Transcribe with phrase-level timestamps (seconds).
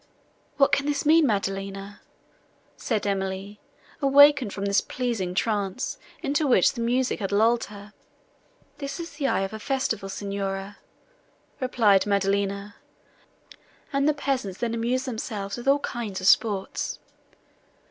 [0.57, 2.01] "What can this mean, Maddelina?"
[2.75, 3.59] said Emily,
[4.01, 7.93] awakening from the pleasing trance, into which the music had lulled her.
[8.79, 10.79] "This is the eve of a festival, Signora,"
[11.59, 12.77] replied Maddelina;
[13.93, 16.97] "and the peasants then amuse themselves with all kinds of sports."